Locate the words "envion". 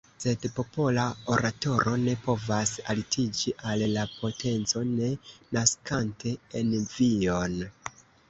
6.63-7.63